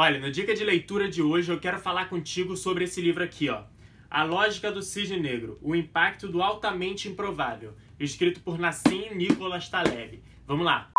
[0.00, 3.48] Olha, no dica de leitura de hoje eu quero falar contigo sobre esse livro aqui,
[3.48, 3.64] ó.
[4.08, 10.22] A Lógica do Cisne Negro, o impacto do altamente improvável, escrito por Nassim Nicholas Taleb.
[10.46, 10.92] Vamos lá.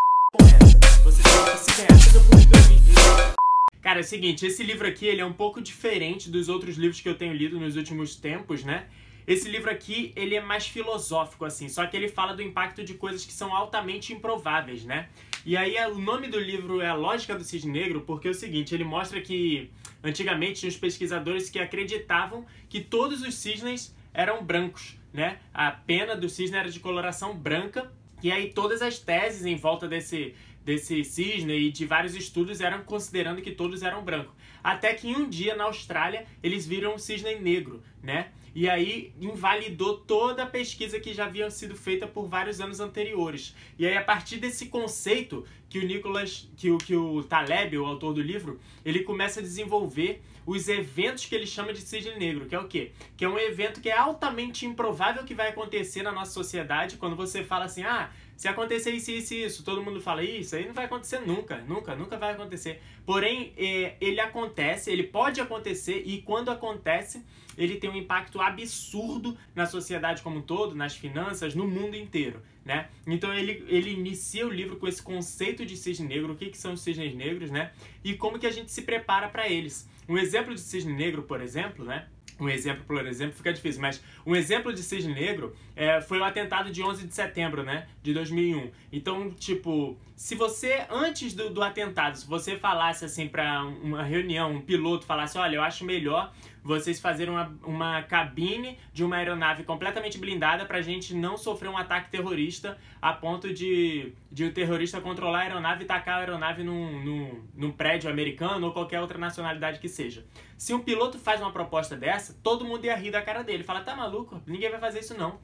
[3.81, 6.99] Cara, é o seguinte, esse livro aqui ele é um pouco diferente dos outros livros
[6.99, 8.87] que eu tenho lido nos últimos tempos, né?
[9.25, 12.95] Esse livro aqui, ele é mais filosófico, assim, só que ele fala do impacto de
[12.95, 15.07] coisas que são altamente improváveis, né?
[15.45, 18.33] E aí o nome do livro é A Lógica do Cisne Negro, porque é o
[18.33, 19.71] seguinte, ele mostra que
[20.03, 25.39] antigamente tinha os pesquisadores que acreditavam que todos os cisnes eram brancos, né?
[25.53, 29.87] A pena do cisne era de coloração branca, e aí todas as teses em volta
[29.87, 34.35] desse desse cisne e de vários estudos eram considerando que todos eram brancos.
[34.63, 38.31] Até que um dia na Austrália eles viram um cisne negro, né?
[38.53, 43.55] E aí invalidou toda a pesquisa que já havia sido feita por vários anos anteriores.
[43.77, 47.85] E aí a partir desse conceito que o Nicolas, que o, que o Taleb, o
[47.85, 52.47] autor do livro, ele começa a desenvolver os eventos que ele chama de cisne negro,
[52.47, 52.91] que é o quê?
[53.15, 57.15] Que é um evento que é altamente improvável que vai acontecer na nossa sociedade quando
[57.15, 60.73] você fala assim, ah, se acontecer isso, isso isso, todo mundo fala isso, aí não
[60.73, 62.81] vai acontecer nunca, nunca, nunca vai acontecer.
[63.05, 67.23] Porém, é, ele acontece, ele pode acontecer e quando acontece,
[67.59, 72.41] ele tem um impacto absurdo na sociedade como um todo, nas finanças, no mundo inteiro,
[72.63, 72.87] né?
[73.05, 76.57] Então ele, ele inicia o livro com esse conceito de cisne negro, o que, que
[76.57, 77.71] são os cisnes negros, né?
[78.01, 79.87] E como que a gente se prepara para eles.
[80.07, 82.07] Um exemplo de cisne negro, por exemplo, né?
[82.39, 86.23] um exemplo, por exemplo, fica difícil, mas um exemplo de cisne negro é, foi o
[86.23, 88.71] atentado de 11 de setembro, né, de 2001.
[88.93, 94.51] Então, tipo, se você, antes do, do atentado, se você falasse assim para uma reunião,
[94.51, 99.63] um piloto falasse, olha, eu acho melhor vocês fazerem uma, uma cabine de uma aeronave
[99.63, 104.53] completamente blindada para a gente não sofrer um ataque terrorista a ponto de, de o
[104.53, 108.99] terrorista controlar a aeronave e tacar a aeronave num, num, num prédio americano ou qualquer
[108.99, 110.25] outra nacionalidade que seja.
[110.57, 113.63] Se um piloto faz uma proposta dessa, todo mundo ia rir da cara dele.
[113.63, 114.41] Fala, tá maluco?
[114.45, 115.39] Ninguém vai fazer isso não.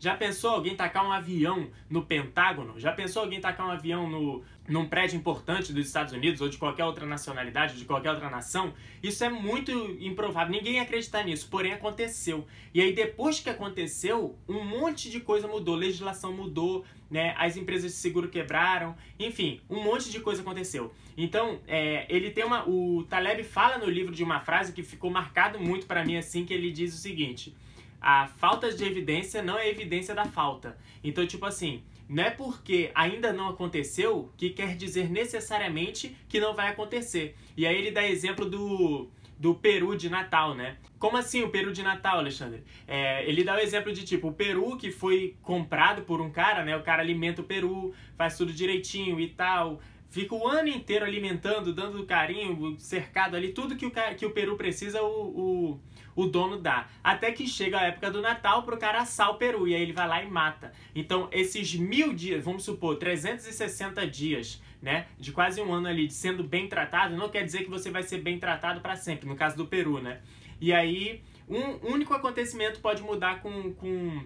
[0.00, 2.80] Já pensou alguém tacar um avião no Pentágono?
[2.80, 6.56] Já pensou alguém tacar um avião no, num prédio importante dos Estados Unidos ou de
[6.56, 8.72] qualquer outra nacionalidade, de qualquer outra nação?
[9.02, 10.52] Isso é muito improvável.
[10.52, 12.46] Ninguém ia acreditar nisso, porém aconteceu.
[12.72, 17.34] E aí depois que aconteceu, um monte de coisa mudou, legislação mudou, né?
[17.36, 20.94] As empresas de seguro quebraram, enfim, um monte de coisa aconteceu.
[21.14, 25.10] Então, é, ele tem uma, o Taleb fala no livro de uma frase que ficou
[25.10, 27.54] marcado muito para mim assim, que ele diz o seguinte:
[28.00, 30.78] a falta de evidência não é evidência da falta.
[31.04, 36.54] Então, tipo assim, não é porque ainda não aconteceu que quer dizer necessariamente que não
[36.54, 37.36] vai acontecer.
[37.56, 40.78] E aí ele dá exemplo do, do peru de Natal, né?
[40.98, 42.64] Como assim o peru de Natal, Alexandre?
[42.86, 46.64] É, ele dá o exemplo de tipo, o peru que foi comprado por um cara,
[46.64, 46.76] né?
[46.76, 51.72] O cara alimenta o peru, faz tudo direitinho e tal fica o ano inteiro alimentando,
[51.72, 55.80] dando carinho, cercado ali, tudo que o, que o peru precisa, o, o,
[56.16, 56.88] o dono dá.
[57.02, 59.92] Até que chega a época do Natal pro cara assar o peru, e aí ele
[59.92, 60.72] vai lá e mata.
[60.94, 66.42] Então, esses mil dias, vamos supor, 360 dias, né, de quase um ano ali, sendo
[66.42, 69.56] bem tratado, não quer dizer que você vai ser bem tratado para sempre, no caso
[69.56, 70.20] do peru, né?
[70.60, 74.24] E aí, um único acontecimento pode mudar com, com,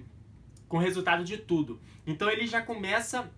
[0.66, 1.78] com o resultado de tudo.
[2.06, 3.30] Então, ele já começa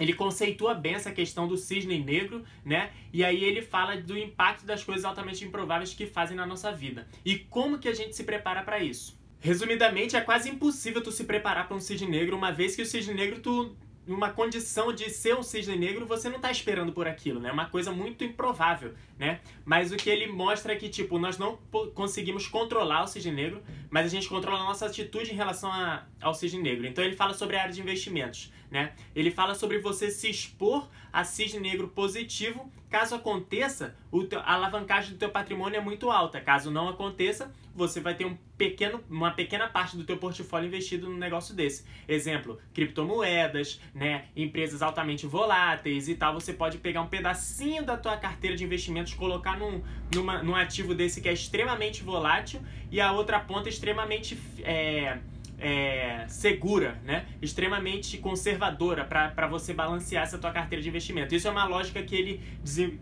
[0.00, 2.90] ele conceitua bem essa questão do cisne negro, né?
[3.12, 7.06] E aí ele fala do impacto das coisas altamente improváveis que fazem na nossa vida.
[7.24, 9.18] E como que a gente se prepara para isso?
[9.40, 12.86] Resumidamente, é quase impossível tu se preparar para um cisne negro, uma vez que o
[12.86, 17.06] cisne negro tu numa condição de ser um cisne negro, você não está esperando por
[17.06, 17.48] aquilo, né?
[17.48, 19.40] É uma coisa muito improvável, né?
[19.64, 21.58] Mas o que ele mostra é que, tipo, nós não
[21.94, 26.04] conseguimos controlar o cisne negro, mas a gente controla a nossa atitude em relação a,
[26.20, 26.86] ao cisne negro.
[26.86, 28.92] Então ele fala sobre a área de investimentos, né?
[29.14, 32.70] Ele fala sobre você se expor a cisne negro positivo.
[32.88, 33.96] Caso aconteça,
[34.44, 36.40] a alavancagem do teu patrimônio é muito alta.
[36.40, 41.08] Caso não aconteça, você vai ter um pequeno, uma pequena parte do teu portfólio investido
[41.08, 41.84] num negócio desse.
[42.08, 46.34] Exemplo, criptomoedas, né, empresas altamente voláteis e tal.
[46.34, 49.82] Você pode pegar um pedacinho da tua carteira de investimentos, colocar num,
[50.14, 55.18] numa, num ativo desse que é extremamente volátil e a outra ponta extremamente é,
[55.60, 57.26] é, segura, né?
[57.42, 61.34] extremamente conservadora para você balancear essa tua carteira de investimento.
[61.34, 62.40] Isso é uma lógica que ele,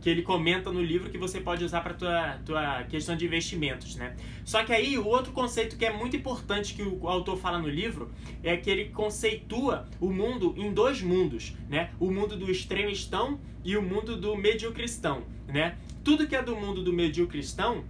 [0.01, 3.95] que ele comenta no livro que você pode usar para tua, tua questão de investimentos.
[3.95, 4.17] Né?
[4.45, 7.69] Só que aí o outro conceito que é muito importante que o autor fala no
[7.69, 8.11] livro
[8.43, 11.91] é que ele conceitua o mundo em dois mundos, né?
[12.01, 15.23] o mundo do extremistão e o mundo do mediocristão.
[15.47, 15.77] Né?
[16.03, 17.85] Tudo que é do mundo do mediocristão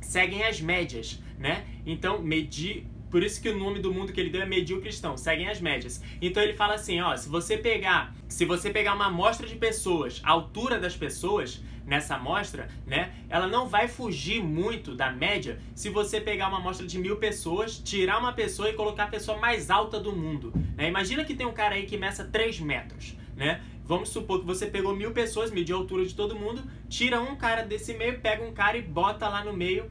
[0.00, 1.66] seguem as médias, né?
[1.84, 5.16] Então, medi por isso que o nome do mundo que ele deu é medíocre cristão,
[5.16, 6.02] seguem as médias.
[6.20, 10.20] Então ele fala assim, ó, se você pegar, se você pegar uma amostra de pessoas,
[10.24, 15.88] a altura das pessoas nessa amostra, né, ela não vai fugir muito da média se
[15.88, 19.70] você pegar uma amostra de mil pessoas, tirar uma pessoa e colocar a pessoa mais
[19.70, 20.52] alta do mundo.
[20.76, 20.88] Né?
[20.88, 23.62] Imagina que tem um cara aí que meça 3 metros, né?
[23.84, 27.34] Vamos supor que você pegou mil pessoas, mediu a altura de todo mundo, tira um
[27.36, 29.90] cara desse meio, pega um cara e bota lá no meio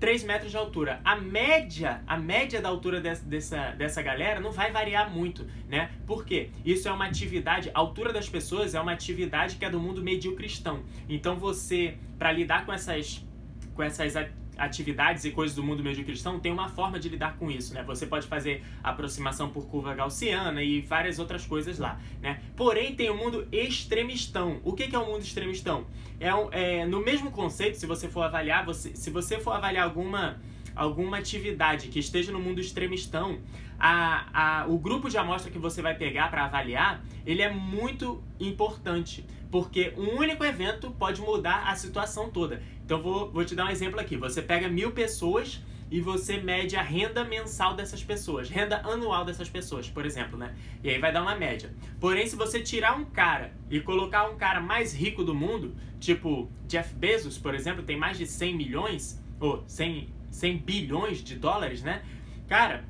[0.00, 1.00] 3 metros de altura.
[1.04, 5.90] A média, a média da altura dessa, dessa, dessa galera não vai variar muito, né?
[6.06, 6.50] Por quê?
[6.64, 10.02] Isso é uma atividade, a altura das pessoas é uma atividade que é do mundo
[10.02, 10.82] medio cristão.
[11.08, 13.24] Então você, para lidar com essas,
[13.74, 14.14] com essas
[14.58, 17.82] atividades e coisas do mundo medio cristão, tem uma forma de lidar com isso, né?
[17.84, 22.42] Você pode fazer aproximação por curva gaussiana e várias outras coisas lá, né?
[22.56, 24.60] Porém, tem o mundo extremistão.
[24.64, 25.86] O que é o mundo extremistão?
[26.20, 29.84] É, um, é no mesmo conceito, se você for avaliar, você, se você for avaliar
[29.84, 30.38] alguma
[30.78, 33.40] alguma atividade que esteja no mundo extremistão,
[33.78, 38.22] a, a, o grupo de amostra que você vai pegar para avaliar, ele é muito
[38.38, 42.62] importante, porque um único evento pode mudar a situação toda.
[42.88, 44.16] Então vou, vou te dar um exemplo aqui.
[44.16, 49.46] Você pega mil pessoas e você mede a renda mensal dessas pessoas, renda anual dessas
[49.46, 50.54] pessoas, por exemplo, né?
[50.82, 51.70] E aí vai dar uma média.
[52.00, 56.50] Porém, se você tirar um cara e colocar um cara mais rico do mundo, tipo
[56.66, 61.82] Jeff Bezos, por exemplo, tem mais de 100 milhões, ou 100, 100 bilhões de dólares,
[61.82, 62.02] né?
[62.48, 62.86] Cara,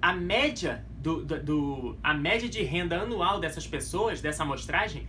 [0.00, 5.04] a média do, do, do, a média de renda anual dessas pessoas, dessa amostragem,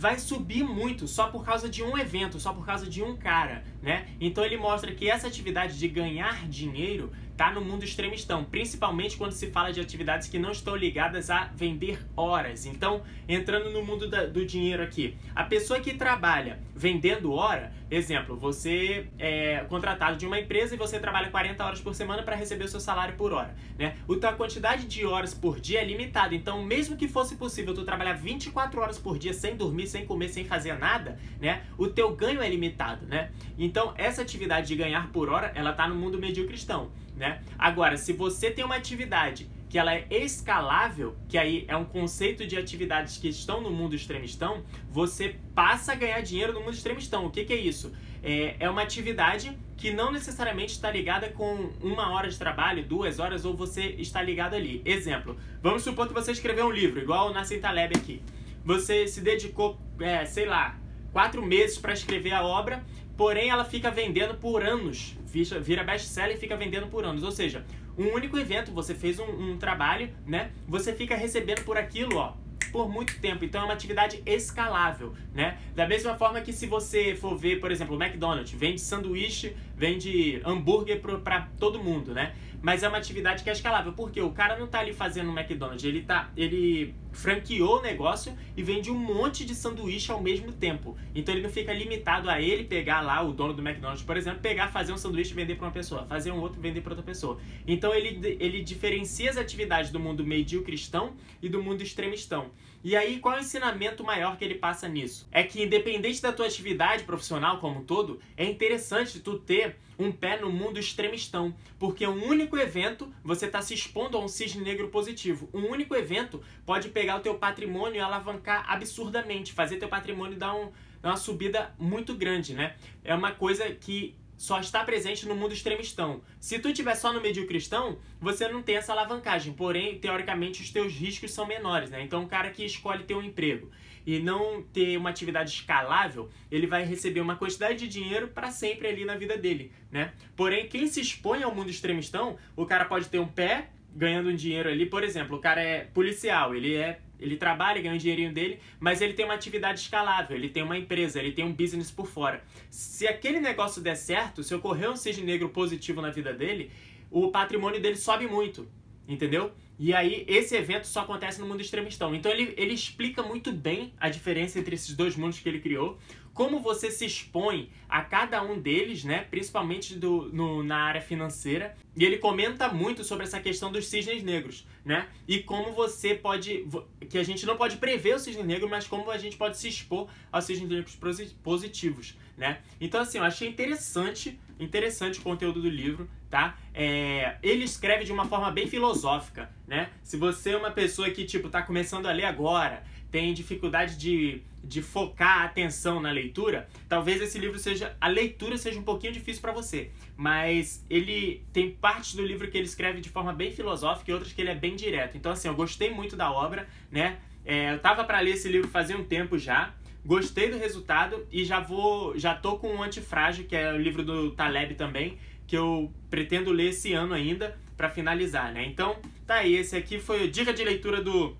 [0.00, 3.62] vai subir muito só por causa de um evento, só por causa de um cara,
[3.82, 4.08] né?
[4.18, 9.32] Então ele mostra que essa atividade de ganhar dinheiro tá no mundo extremistão, principalmente quando
[9.32, 12.66] se fala de atividades que não estão ligadas a vender horas.
[12.66, 18.36] Então, entrando no mundo da, do dinheiro aqui, a pessoa que trabalha vendendo hora, exemplo,
[18.36, 22.64] você é contratado de uma empresa e você trabalha 40 horas por semana para receber
[22.64, 23.96] o seu salário por hora, né?
[24.22, 28.12] A quantidade de horas por dia é limitada, então mesmo que fosse possível tu trabalhar
[28.12, 31.62] 24 horas por dia sem dormir, sem comer, sem fazer nada, né?
[31.78, 33.30] O teu ganho é limitado, né?
[33.58, 36.90] Então, essa atividade de ganhar por hora, ela tá no mundo medíocre cristão
[37.20, 37.42] né?
[37.58, 42.44] Agora, se você tem uma atividade que ela é escalável, que aí é um conceito
[42.44, 47.26] de atividades que estão no mundo extremistão, você passa a ganhar dinheiro no mundo extremistão.
[47.26, 47.92] O que, que é isso?
[48.22, 53.18] É, é uma atividade que não necessariamente está ligada com uma hora de trabalho, duas
[53.18, 54.82] horas, ou você está ligado ali.
[54.84, 58.22] Exemplo, vamos supor que você escreveu um livro, igual o Nassim Taleb aqui.
[58.64, 60.79] Você se dedicou, é, sei lá,
[61.12, 62.84] quatro meses para escrever a obra
[63.20, 65.14] Porém, ela fica vendendo por anos.
[65.60, 67.22] Vira best-seller e fica vendendo por anos.
[67.22, 67.66] Ou seja,
[67.98, 70.52] um único evento, você fez um, um trabalho, né?
[70.66, 72.32] Você fica recebendo por aquilo, ó,
[72.72, 73.44] por muito tempo.
[73.44, 75.58] Então é uma atividade escalável, né?
[75.76, 80.40] Da mesma forma que se você for ver, por exemplo, o McDonald's vende sanduíche, vende
[80.42, 82.34] hambúrguer para todo mundo, né?
[82.62, 85.38] Mas é uma atividade que é escalável, porque o cara não tá ali fazendo um
[85.38, 90.52] McDonald's, ele tá, ele franqueou o negócio e vende um monte de sanduíche ao mesmo
[90.52, 90.96] tempo.
[91.14, 94.40] Então ele não fica limitado a ele pegar lá o dono do McDonald's, por exemplo,
[94.40, 97.04] pegar, fazer um sanduíche e vender para uma pessoa, fazer um outro vender para outra
[97.04, 97.38] pessoa.
[97.66, 102.50] Então ele ele diferencia as atividades do mundo meio cristão e do mundo extremistão.
[102.82, 105.28] E aí, qual é o ensinamento maior que ele passa nisso?
[105.30, 110.10] É que independente da tua atividade profissional como um todo, é interessante tu ter um
[110.10, 114.62] pé no mundo extremistão, porque um único evento você está se expondo a um cisne
[114.62, 115.48] negro positivo.
[115.52, 120.54] Um único evento pode pegar o teu patrimônio e alavancar absurdamente, fazer teu patrimônio dar,
[120.54, 120.70] um,
[121.02, 122.76] dar uma subida muito grande, né?
[123.04, 126.22] É uma coisa que só está presente no mundo extremistão.
[126.40, 129.52] Se tu estiver só no meio cristão, você não tem essa alavancagem.
[129.52, 132.02] Porém, teoricamente, os teus riscos são menores, né?
[132.02, 133.70] Então, o cara que escolhe ter um emprego
[134.06, 138.88] e não ter uma atividade escalável, ele vai receber uma quantidade de dinheiro para sempre
[138.88, 140.12] ali na vida dele, né?
[140.36, 144.36] Porém, quem se expõe ao mundo extremistão, o cara pode ter um pé ganhando um
[144.36, 148.32] dinheiro ali, por exemplo, o cara é policial, ele é ele trabalha, ganha o dinheirinho
[148.32, 151.90] dele, mas ele tem uma atividade escalável, ele tem uma empresa, ele tem um business
[151.90, 152.42] por fora.
[152.70, 156.70] Se aquele negócio der certo, se ocorrer um cisne negro positivo na vida dele,
[157.10, 158.66] o patrimônio dele sobe muito,
[159.12, 159.52] entendeu?
[159.78, 162.14] E aí, esse evento só acontece no mundo extremistão.
[162.14, 165.98] Então, ele, ele explica muito bem a diferença entre esses dois mundos que ele criou
[166.34, 169.26] como você se expõe a cada um deles, né?
[169.30, 171.76] Principalmente do, no, na área financeira.
[171.96, 175.08] E ele comenta muito sobre essa questão dos cisnes negros, né?
[175.26, 176.66] E como você pode.
[177.08, 179.68] Que a gente não pode prever o cisne negro, mas como a gente pode se
[179.68, 180.98] expor aos cisnes negros
[181.42, 182.60] positivos, né?
[182.80, 186.56] Então, assim, eu achei interessante, interessante o conteúdo do livro, tá?
[186.72, 189.88] É, ele escreve de uma forma bem filosófica, né?
[190.02, 194.42] Se você é uma pessoa que, tipo, tá começando a ler agora, tem dificuldade de,
[194.64, 197.96] de focar a atenção na leitura, talvez esse livro seja.
[198.00, 199.92] A leitura seja um pouquinho difícil para você.
[200.16, 204.32] Mas ele tem partes do livro que ele escreve de forma bem filosófica e outras
[204.32, 205.16] que ele é bem direto.
[205.16, 207.18] Então, assim, eu gostei muito da obra, né?
[207.44, 209.72] É, eu tava para ler esse livro fazia um tempo já.
[210.04, 212.18] Gostei do resultado e já vou.
[212.18, 216.50] Já tô com um Antifrágil, que é o livro do Taleb também, que eu pretendo
[216.50, 218.66] ler esse ano ainda para finalizar, né?
[218.66, 221.34] Então, tá aí, esse aqui foi o dica de leitura do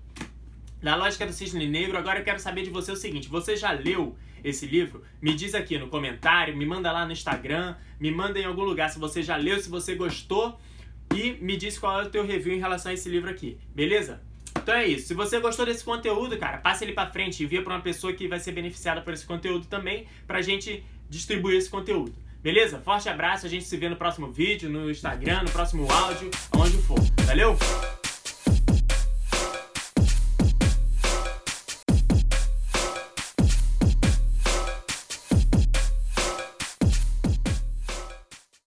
[0.81, 1.95] da Lógica do Cisne Negro.
[1.95, 5.03] Agora eu quero saber de você o seguinte: você já leu esse livro?
[5.21, 8.89] Me diz aqui no comentário, me manda lá no Instagram, me manda em algum lugar
[8.89, 10.59] se você já leu, se você gostou
[11.13, 14.19] e me diz qual é o teu review em relação a esse livro aqui, beleza?
[14.57, 15.09] Então é isso.
[15.09, 18.27] Se você gostou desse conteúdo, cara, passe ele para frente envia para uma pessoa que
[18.27, 22.15] vai ser beneficiada por esse conteúdo também, pra gente distribuir esse conteúdo.
[22.41, 22.79] Beleza?
[22.79, 26.77] Forte abraço, a gente se vê no próximo vídeo, no Instagram, no próximo áudio, aonde
[26.79, 26.99] for.
[27.25, 27.55] Valeu?